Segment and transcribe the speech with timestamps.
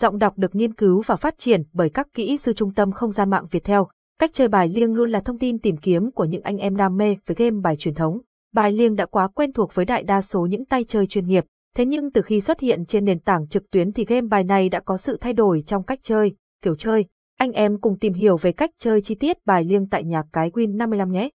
[0.00, 3.12] Giọng đọc được nghiên cứu và phát triển bởi các kỹ sư trung tâm không
[3.12, 3.88] gian mạng Việt theo.
[4.18, 6.96] Cách chơi bài liêng luôn là thông tin tìm kiếm của những anh em đam
[6.96, 8.18] mê với game bài truyền thống.
[8.54, 11.44] Bài liêng đã quá quen thuộc với đại đa số những tay chơi chuyên nghiệp,
[11.76, 14.68] thế nhưng từ khi xuất hiện trên nền tảng trực tuyến thì game bài này
[14.68, 16.32] đã có sự thay đổi trong cách chơi,
[16.62, 17.04] kiểu chơi.
[17.38, 20.50] Anh em cùng tìm hiểu về cách chơi chi tiết bài liêng tại nhà cái
[20.50, 21.28] Win 55 nhé.